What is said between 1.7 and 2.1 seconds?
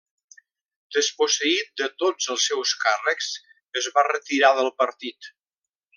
de